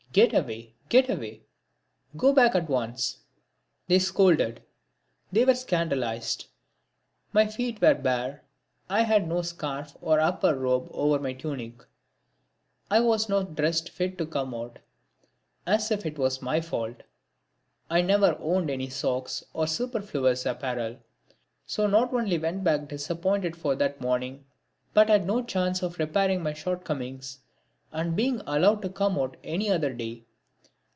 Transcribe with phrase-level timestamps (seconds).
[0.13, 1.43] "Get away, get away,
[2.17, 3.19] go back at once!"
[3.87, 4.61] they scolded.
[5.31, 6.47] They were scandalised.
[7.31, 8.43] My feet were bare,
[8.89, 11.85] I had no scarf or upper robe over my tunic,
[12.89, 14.79] I was not dressed fit to come out;
[15.65, 17.03] as if it was my fault!
[17.89, 20.97] I never owned any socks or superfluous apparel,
[21.65, 24.43] so not only went back disappointed for that morning,
[24.93, 27.37] but had no chance of repairing my shortcomings
[27.93, 30.23] and being allowed to come out any other day.